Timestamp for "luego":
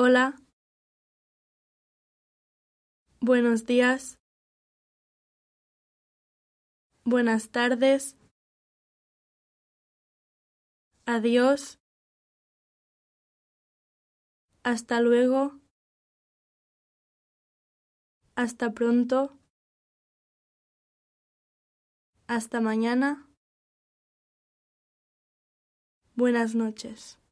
15.00-15.58